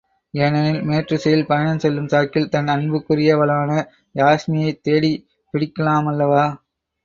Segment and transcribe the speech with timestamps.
[0.33, 3.69] ஏனெனில், மேற்றிசையில் பயணம் செல்லும் சாக்கில் தன் அன்புக்குரியவளான
[4.15, 6.45] யாஸ்மியைத் தேடிப் பிடிக்கலாமல்லவா?